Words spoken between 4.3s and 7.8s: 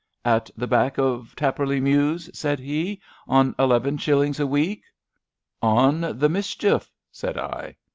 a week.'* On the mischief! '* said I.